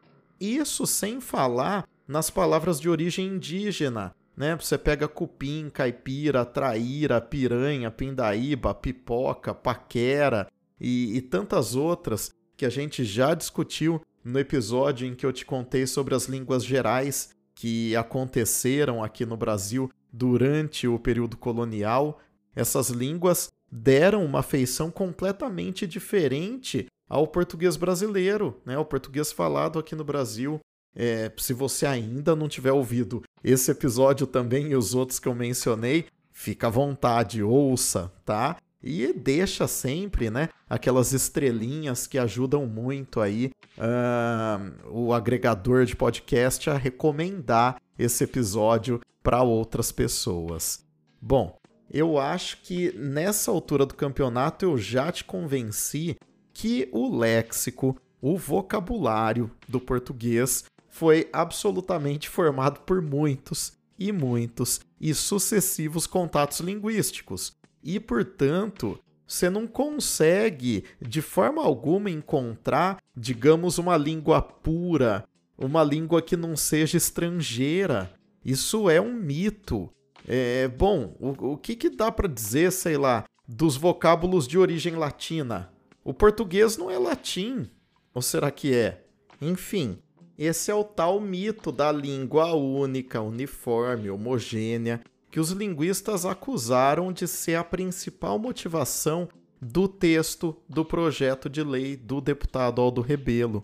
Isso 0.41 0.87
sem 0.87 1.21
falar 1.21 1.85
nas 2.07 2.31
palavras 2.31 2.79
de 2.79 2.89
origem 2.89 3.27
indígena, 3.27 4.15
né? 4.37 4.55
Você 4.55 4.79
pega 4.79 5.09
cupim, 5.09 5.69
caipira, 5.69 6.45
traíra, 6.45 7.21
piranha, 7.21 7.91
pindaíba, 7.91 8.73
pipoca, 8.73 9.53
paquera 9.53 10.47
e, 10.81 11.17
e 11.17 11.21
tantas 11.21 11.75
outras 11.75 12.33
que 12.57 12.65
a 12.65 12.71
gente 12.71 13.05
já 13.05 13.35
discutiu 13.35 14.01
no 14.23 14.39
episódio 14.39 15.09
em 15.09 15.17
que 15.17 15.27
eu 15.27 15.33
te 15.33 15.45
contei 15.45 15.89
sobre 15.89 16.15
as 16.15 16.27
línguas 16.27 16.65
gerais 16.65 17.40
que 17.61 17.95
aconteceram 17.95 19.05
aqui 19.05 19.27
no 19.27 19.37
Brasil 19.37 19.91
durante 20.11 20.89
o 20.89 20.99
período 20.99 21.37
colonial. 21.37 22.19
Essas 22.57 22.89
línguas 22.89 23.51
deram 23.71 24.25
uma 24.25 24.43
feição 24.43 24.91
completamente 24.91 25.87
diferente 25.87 26.87
ao 27.07 27.27
português 27.27 27.77
brasileiro, 27.77 28.59
né? 28.65 28.79
O 28.79 28.85
português 28.87 29.31
falado 29.31 29.79
aqui 29.79 29.95
no 29.95 30.03
Brasil. 30.03 30.59
É, 30.97 31.31
se 31.37 31.53
você 31.53 31.85
ainda 31.85 32.35
não 32.35 32.49
tiver 32.49 32.73
ouvido 32.73 33.23
esse 33.45 33.71
episódio 33.71 34.27
também 34.27 34.69
e 34.69 34.75
os 34.75 34.95
outros 34.95 35.19
que 35.19 35.29
eu 35.29 35.35
mencionei, 35.35 36.07
fica 36.33 36.69
à 36.69 36.71
vontade, 36.71 37.43
ouça, 37.43 38.11
tá? 38.25 38.57
E 38.83 39.13
deixa 39.13 39.69
sempre, 39.69 40.31
né, 40.31 40.49
aquelas 40.69 41.13
estrelinhas 41.13 42.07
que 42.07 42.19
ajudam 42.19 42.67
muito 42.67 43.21
aí 43.21 43.51
uh, 43.77 44.91
o 44.91 45.13
agregador 45.13 45.85
de 45.85 45.95
podcast 45.95 46.71
a 46.71 46.77
recomendar 46.77 47.81
esse 47.99 48.25
episódio 48.25 49.01
para 49.23 49.43
outras 49.43 49.93
pessoas. 49.93 50.83
Bom, 51.21 51.59
eu 51.91 52.19
acho 52.19 52.63
que 52.63 52.93
nessa 52.97 53.51
altura 53.51 53.85
do 53.85 53.95
campeonato 53.95 54.65
eu 54.65 54.79
já 54.79 55.11
te 55.13 55.25
convenci 55.25 56.17
que 56.53 56.89
o 56.93 57.17
léxico, 57.17 57.97
o 58.21 58.39
vocabulário 58.39 59.51
do 59.69 59.81
português 59.81 60.65
foi 60.89 61.29
absolutamente 61.33 62.29
formado 62.29 62.81
por 62.81 63.03
muitos 63.03 63.73
e 63.99 64.13
muitos 64.13 64.81
e 65.01 65.13
sucessivos 65.15 66.07
contatos 66.07 66.61
linguísticos. 66.61 67.53
E, 67.83 67.99
portanto, 67.99 68.99
você 69.27 69.49
não 69.49 69.67
consegue 69.67 70.85
de 71.01 71.23
forma 71.23 71.63
alguma 71.63 72.11
encontrar, 72.11 72.99
digamos, 73.17 73.79
uma 73.79 73.97
língua 73.97 74.43
pura, 74.43 75.25
uma 75.57 75.85
língua 75.85 76.21
que 76.21 76.37
não 76.37 76.57
seja 76.57 76.97
estrangeira. 76.97 78.13
Isso 78.45 78.91
é 78.91 79.01
um 79.01 79.15
mito. 79.15 79.91
É, 80.27 80.69
bom, 80.69 81.15
o, 81.21 81.53
o 81.53 81.57
que, 81.57 81.77
que 81.77 81.89
dá 81.89 82.11
para 82.11 82.29
dizer, 82.29 82.73
sei 82.73 82.97
lá, 82.97 83.25
dos 83.47 83.77
vocábulos 83.77 84.49
de 84.49 84.59
origem 84.59 84.97
latina? 84.97 85.73
O 86.03 86.13
português 86.13 86.77
não 86.77 86.91
é 86.91 86.99
latim. 86.99 87.71
Ou 88.13 88.23
será 88.23 88.51
que 88.51 88.75
é? 88.75 89.05
Enfim, 89.41 89.99
esse 90.37 90.71
é 90.71 90.75
o 90.75 90.83
tal 90.83 91.21
mito 91.21 91.71
da 91.71 91.93
língua 91.93 92.55
única, 92.55 93.21
uniforme, 93.21 94.11
homogênea, 94.11 95.01
que 95.31 95.39
os 95.39 95.51
linguistas 95.51 96.27
acusaram 96.27 97.13
de 97.13 97.29
ser 97.29 97.55
a 97.55 97.65
principal 97.65 98.39
motivação 98.39 99.29
do 99.61 99.87
texto 99.87 100.57
do 100.69 100.85
projeto 100.85 101.49
de 101.49 101.63
lei 101.63 101.97
do 101.97 102.21
deputado 102.21 102.81
Aldo 102.81 103.01
Rebelo. 103.01 103.63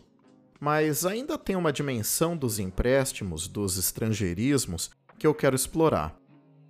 Mas 0.60 1.04
ainda 1.04 1.36
tem 1.36 1.56
uma 1.56 1.72
dimensão 1.72 2.36
dos 2.36 2.58
empréstimos, 2.58 3.48
dos 3.48 3.76
estrangeirismos, 3.76 4.90
que 5.18 5.26
eu 5.26 5.34
quero 5.34 5.56
explorar. 5.56 6.16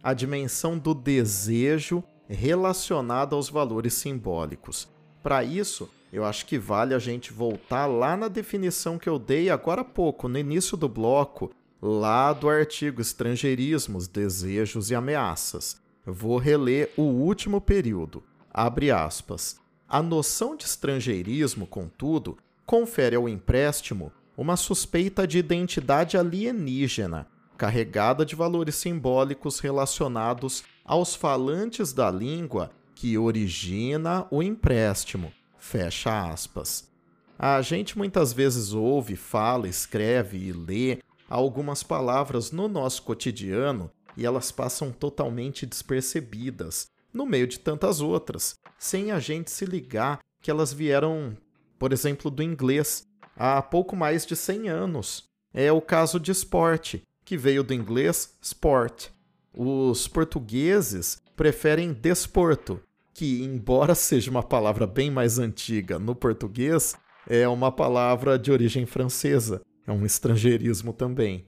A 0.02 0.14
dimensão 0.14 0.78
do 0.78 0.94
desejo 0.94 2.02
relacionada 2.28 3.34
aos 3.34 3.48
valores 3.48 3.94
simbólicos. 3.94 4.88
Para 5.22 5.44
isso, 5.44 5.88
eu 6.12 6.24
acho 6.24 6.46
que 6.46 6.58
vale 6.58 6.94
a 6.94 6.98
gente 6.98 7.32
voltar 7.32 7.86
lá 7.86 8.16
na 8.16 8.28
definição 8.28 8.98
que 8.98 9.08
eu 9.08 9.18
dei 9.18 9.50
agora 9.50 9.82
há 9.82 9.84
pouco, 9.84 10.28
no 10.28 10.38
início 10.38 10.76
do 10.76 10.88
bloco, 10.88 11.50
lá 11.80 12.32
do 12.32 12.48
artigo 12.48 13.00
Estrangeirismos, 13.00 14.08
Desejos 14.08 14.90
e 14.90 14.94
Ameaças. 14.94 15.80
vou 16.04 16.38
reler 16.38 16.92
o 16.96 17.02
último 17.02 17.60
período. 17.60 18.22
Abre 18.52 18.90
aspas. 18.90 19.60
A 19.88 20.02
noção 20.02 20.56
de 20.56 20.64
estrangeirismo, 20.64 21.66
contudo, 21.66 22.38
confere 22.64 23.16
ao 23.16 23.28
empréstimo 23.28 24.12
uma 24.36 24.56
suspeita 24.56 25.26
de 25.26 25.38
identidade 25.38 26.16
alienígena, 26.16 27.26
carregada 27.56 28.24
de 28.24 28.34
valores 28.34 28.74
simbólicos 28.74 29.60
relacionados 29.60 30.64
aos 30.84 31.14
falantes 31.14 31.92
da 31.92 32.10
língua 32.10 32.70
que 32.94 33.16
origina 33.16 34.26
o 34.30 34.42
empréstimo, 34.42 35.32
Fecha 35.58 36.30
aspas. 36.30 36.88
A 37.36 37.60
gente 37.60 37.98
muitas 37.98 38.32
vezes 38.32 38.72
ouve, 38.72 39.16
fala, 39.16 39.68
escreve 39.68 40.38
e 40.38 40.52
lê 40.52 40.98
algumas 41.28 41.82
palavras 41.82 42.50
no 42.50 42.68
nosso 42.68 43.02
cotidiano 43.02 43.90
e 44.16 44.24
elas 44.24 44.50
passam 44.50 44.90
totalmente 44.90 45.66
despercebidas, 45.66 46.88
no 47.12 47.26
meio 47.26 47.46
de 47.46 47.58
tantas 47.58 48.00
outras, 48.00 48.54
sem 48.78 49.10
a 49.10 49.18
gente 49.18 49.50
se 49.50 49.64
ligar 49.64 50.20
que 50.40 50.50
elas 50.50 50.72
vieram, 50.72 51.36
por 51.78 51.92
exemplo, 51.92 52.30
do 52.30 52.42
inglês, 52.42 53.06
há 53.36 53.60
pouco 53.60 53.94
mais 53.96 54.24
de 54.24 54.34
100 54.34 54.68
anos. 54.68 55.24
É 55.52 55.70
o 55.72 55.80
caso 55.80 56.20
de 56.20 56.30
esporte, 56.30 57.02
que 57.24 57.36
veio 57.36 57.64
do 57.64 57.74
inglês 57.74 58.36
sport. 58.40 59.08
Os 59.52 60.06
portugueses 60.06 61.20
preferem 61.34 61.92
desporto, 61.92 62.80
que, 63.12 63.42
embora 63.42 63.94
seja 63.96 64.30
uma 64.30 64.42
palavra 64.42 64.86
bem 64.86 65.10
mais 65.10 65.38
antiga 65.38 65.98
no 65.98 66.14
português, 66.14 66.94
é 67.28 67.48
uma 67.48 67.72
palavra 67.72 68.38
de 68.38 68.52
origem 68.52 68.86
francesa, 68.86 69.60
é 69.86 69.92
um 69.92 70.04
estrangeirismo 70.04 70.92
também. 70.92 71.46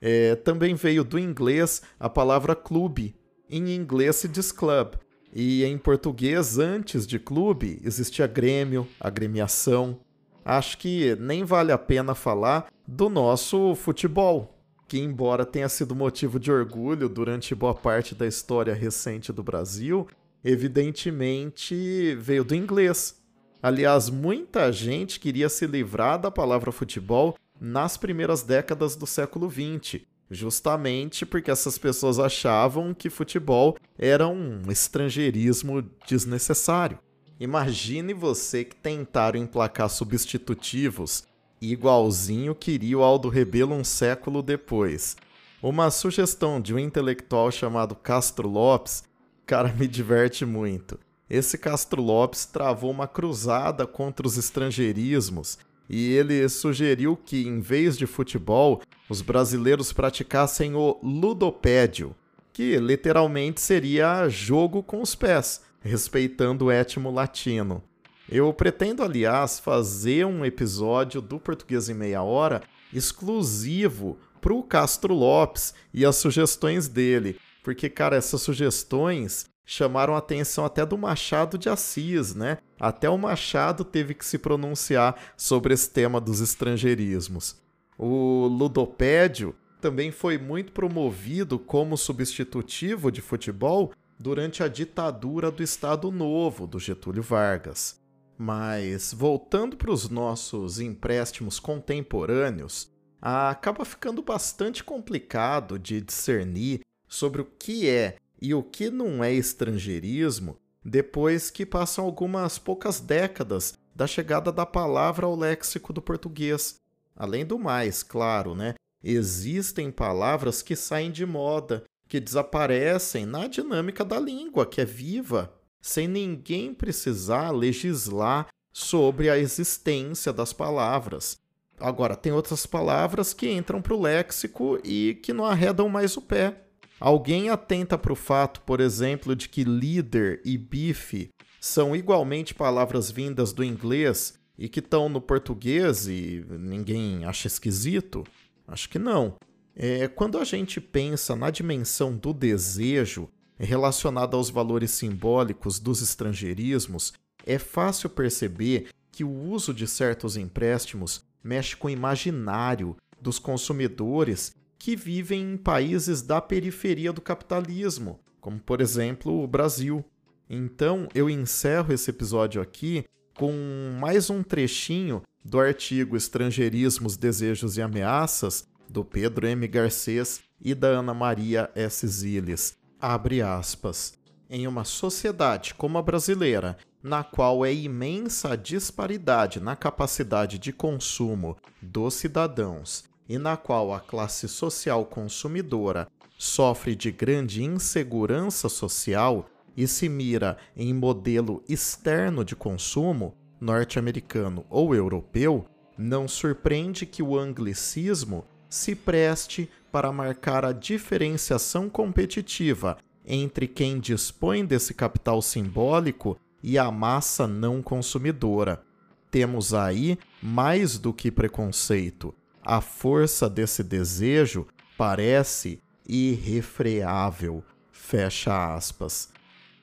É, 0.00 0.34
também 0.36 0.74
veio 0.74 1.04
do 1.04 1.18
inglês 1.18 1.82
a 1.98 2.08
palavra 2.08 2.54
clube. 2.54 3.14
Em 3.48 3.74
inglês 3.74 4.16
se 4.16 4.28
diz 4.28 4.52
club. 4.52 4.94
E 5.32 5.64
em 5.64 5.76
português, 5.76 6.58
antes 6.58 7.06
de 7.06 7.18
clube, 7.18 7.80
existia 7.84 8.26
grêmio, 8.26 8.86
agremiação. 8.98 10.00
Acho 10.44 10.78
que 10.78 11.16
nem 11.16 11.44
vale 11.44 11.72
a 11.72 11.78
pena 11.78 12.14
falar 12.14 12.68
do 12.86 13.08
nosso 13.08 13.74
futebol, 13.74 14.56
que, 14.86 14.98
embora 14.98 15.44
tenha 15.44 15.68
sido 15.68 15.94
motivo 15.94 16.38
de 16.38 16.50
orgulho 16.52 17.08
durante 17.08 17.54
boa 17.54 17.74
parte 17.74 18.14
da 18.14 18.26
história 18.26 18.72
recente 18.72 19.32
do 19.32 19.42
Brasil, 19.42 20.06
evidentemente 20.44 22.14
veio 22.14 22.44
do 22.44 22.54
inglês. 22.54 23.20
Aliás, 23.60 24.08
muita 24.08 24.70
gente 24.70 25.18
queria 25.18 25.48
se 25.48 25.66
livrar 25.66 26.20
da 26.20 26.30
palavra 26.30 26.70
futebol 26.70 27.36
nas 27.60 27.96
primeiras 27.96 28.42
décadas 28.42 28.96
do 28.96 29.06
século 29.06 29.50
XX, 29.50 30.02
justamente 30.30 31.24
porque 31.24 31.50
essas 31.50 31.78
pessoas 31.78 32.18
achavam 32.18 32.92
que 32.92 33.10
futebol 33.10 33.76
era 33.98 34.26
um 34.26 34.62
estrangeirismo 34.70 35.82
desnecessário. 36.06 36.98
Imagine 37.38 38.14
você 38.14 38.64
que 38.64 38.76
tentaram 38.76 39.38
emplacar 39.38 39.88
substitutivos 39.88 41.24
igualzinho 41.60 42.54
queria 42.54 42.98
o 42.98 43.02
Aldo 43.02 43.28
Rebelo 43.28 43.74
um 43.74 43.84
século 43.84 44.42
depois. 44.42 45.16
Uma 45.62 45.90
sugestão 45.90 46.60
de 46.60 46.74
um 46.74 46.78
intelectual 46.78 47.50
chamado 47.50 47.94
Castro 47.94 48.48
Lopes 48.48 49.04
cara 49.46 49.72
me 49.72 49.86
diverte 49.86 50.44
muito. 50.44 50.98
Esse 51.30 51.56
Castro 51.56 52.02
Lopes 52.02 52.44
travou 52.44 52.90
uma 52.90 53.08
cruzada 53.08 53.86
contra 53.86 54.26
os 54.26 54.36
estrangeirismos 54.36 55.58
e 55.88 56.12
ele 56.12 56.48
sugeriu 56.48 57.16
que, 57.16 57.46
em 57.46 57.60
vez 57.60 57.96
de 57.96 58.06
futebol, 58.06 58.82
os 59.08 59.22
brasileiros 59.22 59.92
praticassem 59.92 60.74
o 60.74 60.98
ludopédio, 61.02 62.14
que 62.52 62.76
literalmente 62.76 63.60
seria 63.60 64.28
jogo 64.28 64.82
com 64.82 65.00
os 65.00 65.14
pés, 65.14 65.62
respeitando 65.80 66.66
o 66.66 66.70
étimo 66.70 67.10
latino. 67.10 67.82
Eu 68.28 68.52
pretendo, 68.52 69.02
aliás, 69.02 69.60
fazer 69.60 70.26
um 70.26 70.44
episódio 70.44 71.20
do 71.20 71.38
Português 71.38 71.88
em 71.88 71.94
Meia 71.94 72.22
Hora 72.22 72.62
exclusivo 72.92 74.18
para 74.40 74.52
o 74.52 74.62
Castro 74.62 75.14
Lopes 75.14 75.74
e 75.92 76.04
as 76.04 76.16
sugestões 76.16 76.88
dele, 76.88 77.38
porque, 77.62 77.88
cara, 77.88 78.16
essas 78.16 78.42
sugestões 78.42 79.46
chamaram 79.66 80.14
a 80.14 80.18
atenção 80.18 80.64
até 80.64 80.86
do 80.86 80.96
Machado 80.96 81.58
de 81.58 81.68
Assis, 81.68 82.34
né? 82.34 82.58
Até 82.78 83.10
o 83.10 83.18
Machado 83.18 83.84
teve 83.84 84.14
que 84.14 84.24
se 84.24 84.38
pronunciar 84.38 85.16
sobre 85.36 85.74
esse 85.74 85.90
tema 85.90 86.20
dos 86.20 86.40
estrangeirismos. 86.40 87.60
O 87.98 88.46
ludopédio 88.46 89.54
também 89.80 90.12
foi 90.12 90.38
muito 90.38 90.72
promovido 90.72 91.58
como 91.58 91.96
substitutivo 91.96 93.10
de 93.10 93.20
futebol 93.20 93.92
durante 94.18 94.62
a 94.62 94.68
ditadura 94.68 95.50
do 95.50 95.62
Estado 95.62 96.10
Novo, 96.12 96.66
do 96.66 96.78
Getúlio 96.78 97.22
Vargas. 97.22 98.00
Mas, 98.38 99.12
voltando 99.12 99.76
para 99.76 99.90
os 99.90 100.08
nossos 100.08 100.78
empréstimos 100.78 101.58
contemporâneos, 101.58 102.90
acaba 103.20 103.84
ficando 103.84 104.22
bastante 104.22 104.84
complicado 104.84 105.78
de 105.78 106.00
discernir 106.00 106.80
sobre 107.08 107.40
o 107.40 107.44
que 107.44 107.88
é 107.88 108.16
e 108.40 108.54
o 108.54 108.62
que 108.62 108.90
não 108.90 109.22
é 109.22 109.32
estrangeirismo 109.32 110.58
depois 110.84 111.50
que 111.50 111.66
passam 111.66 112.04
algumas 112.04 112.58
poucas 112.58 113.00
décadas 113.00 113.74
da 113.94 114.06
chegada 114.06 114.52
da 114.52 114.64
palavra 114.64 115.26
ao 115.26 115.34
léxico 115.34 115.92
do 115.92 116.00
português. 116.00 116.78
Além 117.16 117.44
do 117.44 117.58
mais, 117.58 118.02
claro, 118.02 118.54
né? 118.54 118.74
Existem 119.02 119.90
palavras 119.90 120.62
que 120.62 120.76
saem 120.76 121.10
de 121.10 121.24
moda, 121.26 121.84
que 122.08 122.20
desaparecem 122.20 123.26
na 123.26 123.46
dinâmica 123.46 124.04
da 124.04 124.20
língua, 124.20 124.66
que 124.66 124.80
é 124.80 124.84
viva, 124.84 125.52
sem 125.80 126.06
ninguém 126.06 126.74
precisar 126.74 127.50
legislar 127.50 128.48
sobre 128.72 129.30
a 129.30 129.38
existência 129.38 130.32
das 130.32 130.52
palavras. 130.52 131.38
Agora, 131.80 132.16
tem 132.16 132.32
outras 132.32 132.66
palavras 132.66 133.34
que 133.34 133.50
entram 133.50 133.82
para 133.82 133.94
o 133.94 134.00
léxico 134.00 134.78
e 134.84 135.18
que 135.22 135.32
não 135.32 135.44
arredam 135.44 135.88
mais 135.88 136.16
o 136.16 136.22
pé. 136.22 136.65
Alguém 136.98 137.50
atenta 137.50 137.98
para 137.98 138.12
o 138.12 138.16
fato, 138.16 138.60
por 138.62 138.80
exemplo, 138.80 139.36
de 139.36 139.48
que 139.48 139.64
líder 139.64 140.40
e 140.44 140.56
bife 140.56 141.30
são 141.60 141.94
igualmente 141.94 142.54
palavras 142.54 143.10
vindas 143.10 143.52
do 143.52 143.62
inglês 143.62 144.38
e 144.58 144.68
que 144.68 144.80
estão 144.80 145.08
no 145.08 145.20
português 145.20 146.06
e 146.06 146.44
ninguém 146.48 147.24
acha 147.24 147.46
esquisito? 147.46 148.24
Acho 148.66 148.88
que 148.88 148.98
não. 148.98 149.36
É, 149.74 150.08
quando 150.08 150.38
a 150.38 150.44
gente 150.44 150.80
pensa 150.80 151.36
na 151.36 151.50
dimensão 151.50 152.16
do 152.16 152.32
desejo, 152.32 153.28
relacionada 153.58 154.36
aos 154.36 154.48
valores 154.48 154.90
simbólicos 154.92 155.78
dos 155.78 156.00
estrangeirismos, 156.00 157.12
é 157.44 157.58
fácil 157.58 158.08
perceber 158.08 158.88
que 159.12 159.22
o 159.22 159.30
uso 159.30 159.72
de 159.72 159.86
certos 159.86 160.36
empréstimos 160.36 161.24
mexe 161.42 161.76
com 161.76 161.88
o 161.88 161.90
imaginário 161.90 162.96
dos 163.20 163.38
consumidores 163.38 164.54
que 164.86 164.94
vivem 164.94 165.54
em 165.54 165.56
países 165.56 166.22
da 166.22 166.40
periferia 166.40 167.12
do 167.12 167.20
capitalismo, 167.20 168.20
como 168.40 168.60
por 168.60 168.80
exemplo 168.80 169.42
o 169.42 169.44
Brasil. 169.44 170.04
Então 170.48 171.08
eu 171.12 171.28
encerro 171.28 171.92
esse 171.92 172.08
episódio 172.08 172.62
aqui 172.62 173.04
com 173.36 173.52
mais 174.00 174.30
um 174.30 174.44
trechinho 174.44 175.24
do 175.44 175.58
artigo 175.58 176.16
Estrangeirismos, 176.16 177.16
Desejos 177.16 177.76
e 177.76 177.82
Ameaças, 177.82 178.68
do 178.88 179.04
Pedro 179.04 179.48
M. 179.48 179.66
Garcês 179.66 180.42
e 180.60 180.72
da 180.72 180.86
Ana 180.86 181.12
Maria 181.12 181.68
S. 181.74 182.06
Ziles. 182.06 182.76
Abre 183.00 183.42
aspas. 183.42 184.14
Em 184.48 184.68
uma 184.68 184.84
sociedade 184.84 185.74
como 185.74 185.98
a 185.98 186.02
brasileira, 186.02 186.78
na 187.02 187.24
qual 187.24 187.66
é 187.66 187.74
imensa 187.74 188.52
a 188.52 188.56
disparidade 188.56 189.58
na 189.58 189.74
capacidade 189.74 190.60
de 190.60 190.72
consumo 190.72 191.56
dos 191.82 192.14
cidadãos 192.14 193.15
e 193.28 193.38
na 193.38 193.56
qual 193.56 193.92
a 193.92 194.00
classe 194.00 194.48
social 194.48 195.04
consumidora 195.04 196.08
sofre 196.38 196.94
de 196.94 197.10
grande 197.10 197.62
insegurança 197.62 198.68
social 198.68 199.48
e 199.76 199.86
se 199.86 200.08
mira 200.08 200.56
em 200.76 200.92
modelo 200.94 201.62
externo 201.68 202.44
de 202.44 202.56
consumo, 202.56 203.34
norte-americano 203.60 204.64
ou 204.70 204.94
europeu, 204.94 205.66
não 205.98 206.28
surpreende 206.28 207.06
que 207.06 207.22
o 207.22 207.38
anglicismo 207.38 208.44
se 208.68 208.94
preste 208.94 209.70
para 209.90 210.12
marcar 210.12 210.64
a 210.64 210.72
diferenciação 210.72 211.88
competitiva 211.88 212.98
entre 213.24 213.66
quem 213.66 213.98
dispõe 213.98 214.64
desse 214.64 214.94
capital 214.94 215.40
simbólico 215.42 216.38
e 216.62 216.78
a 216.78 216.90
massa 216.90 217.46
não 217.46 217.82
consumidora. 217.82 218.82
Temos 219.30 219.74
aí 219.74 220.18
mais 220.42 220.98
do 220.98 221.12
que 221.12 221.30
preconceito. 221.30 222.34
A 222.68 222.80
força 222.80 223.48
desse 223.48 223.84
desejo 223.84 224.66
parece 224.98 225.80
irrefreável. 226.04 227.62
Fecha 227.92 228.74
aspas. 228.74 229.28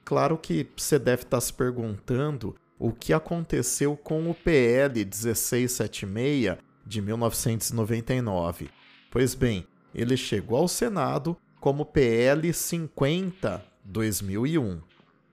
Claro 0.04 0.38
que 0.38 0.68
você 0.76 1.00
deve 1.00 1.24
estar 1.24 1.40
se 1.40 1.54
perguntando 1.54 2.58
o 2.78 2.92
que 2.92 3.14
aconteceu 3.14 3.96
com 3.96 4.30
o 4.30 4.36
PL 4.36 4.96
1676 4.96 6.58
de 6.86 7.02
1999. 7.02 8.70
Pois 9.10 9.34
bem, 9.34 9.66
ele 9.96 10.18
chegou 10.18 10.58
ao 10.58 10.68
Senado 10.68 11.38
como 11.62 11.86
PL 11.86 12.54
50 12.54 13.64
2001. 13.86 14.82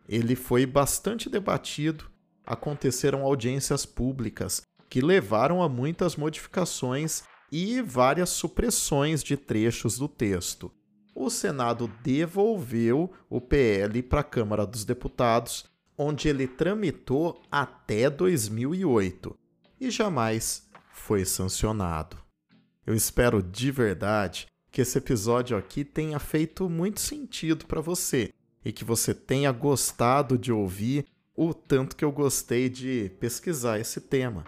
Ele 0.09 0.37
foi 0.37 0.67
bastante 0.67 1.29
debatido, 1.29 2.09
aconteceram 2.47 3.25
audiências 3.25 3.85
públicas 3.85 4.63
que 4.89 5.01
levaram 5.01 5.61
a 5.61 5.69
muitas 5.69 6.15
modificações 6.15 7.25
e 7.51 7.83
várias 7.83 8.31
supressões 8.31 9.23
de 9.23 9.37
trechos 9.37 9.99
do 9.99 10.09
texto. 10.09 10.71
O 11.15 11.29
Senado 11.29 11.91
devolveu 12.03 13.11
o 13.29 13.41
PL 13.41 14.03
para 14.03 14.21
a 14.21 14.25
Câmara 14.25 14.67
dos 14.67 14.85
Deputados 14.85 15.71
onde 16.03 16.31
ele 16.31 16.49
tramitou 16.49 17.43
até 17.53 18.09
2008 18.09 19.37
e 19.79 19.91
jamais 19.91 20.67
foi 20.95 21.27
sancionado. 21.27 22.17
Eu 22.87 22.95
espero 22.95 23.43
de 23.43 23.71
verdade 23.71 24.47
que 24.71 24.81
esse 24.81 24.97
episódio 24.97 25.59
aqui 25.59 25.85
tenha 25.85 26.19
feito 26.19 26.71
muito 26.71 27.01
sentido 27.01 27.67
para 27.67 27.83
você 27.83 28.33
e 28.65 28.73
que 28.73 28.83
você 28.83 29.13
tenha 29.13 29.53
gostado 29.53 30.39
de 30.39 30.51
ouvir 30.51 31.05
o 31.37 31.53
tanto 31.53 31.95
que 31.95 32.05
eu 32.05 32.13
gostei 32.13 32.71
de 32.71 33.11
pesquisar 33.21 33.79
esse 33.79 34.01
tema. 34.01 34.45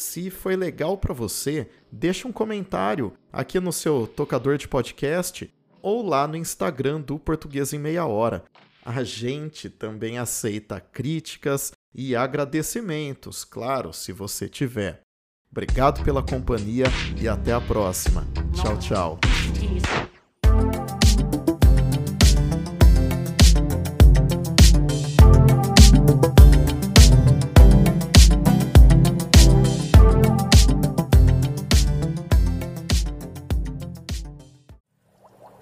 Se 0.00 0.30
foi 0.30 0.56
legal 0.56 0.96
para 0.96 1.12
você, 1.12 1.68
deixa 1.92 2.26
um 2.26 2.32
comentário 2.32 3.12
aqui 3.30 3.60
no 3.60 3.70
seu 3.70 4.06
tocador 4.06 4.56
de 4.56 4.66
podcast 4.66 5.52
ou 5.82 6.02
lá 6.02 6.26
no 6.26 6.36
Instagram 6.36 7.02
do 7.02 7.18
Português 7.18 7.74
em 7.74 7.78
Meia 7.78 8.06
Hora 8.06 8.44
a 8.82 9.04
gente 9.04 9.68
também 9.68 10.18
aceita 10.18 10.80
críticas 10.80 11.72
e 11.94 12.16
agradecimentos, 12.16 13.44
claro, 13.44 13.92
se 13.92 14.12
você 14.12 14.48
tiver. 14.48 15.02
Obrigado 15.50 16.02
pela 16.04 16.22
companhia 16.22 16.86
e 17.20 17.28
até 17.28 17.52
a 17.52 17.60
próxima. 17.60 18.26
Tchau, 18.54 18.78
tchau. 18.78 20.09